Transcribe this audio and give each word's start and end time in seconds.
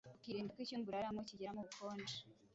ukirinda 0.17 0.51
ko 0.55 0.59
icyumba 0.65 0.87
uraramo 0.89 1.21
kigeramo 1.27 1.59
ubukonje 1.61 2.15